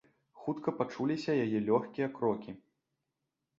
[0.45, 2.57] Хутка пачуліся яе лёгкія крокі.